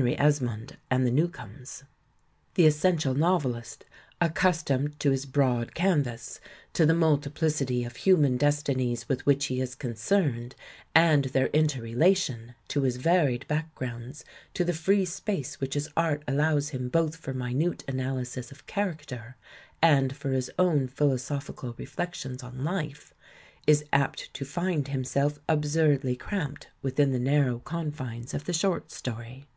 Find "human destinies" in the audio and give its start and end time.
7.96-9.08